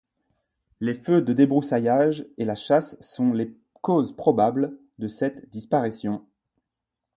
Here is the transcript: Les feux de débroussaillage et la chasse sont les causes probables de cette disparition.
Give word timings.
Les 0.79 0.95
feux 0.95 1.21
de 1.21 1.31
débroussaillage 1.31 2.25
et 2.39 2.43
la 2.45 2.55
chasse 2.55 2.99
sont 2.99 3.33
les 3.33 3.55
causes 3.83 4.15
probables 4.15 4.75
de 4.97 5.07
cette 5.07 5.47
disparition. 5.51 6.25